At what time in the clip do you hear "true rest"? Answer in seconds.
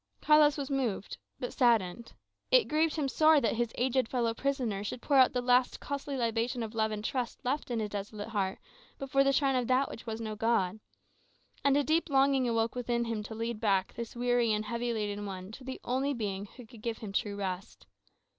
17.13-17.85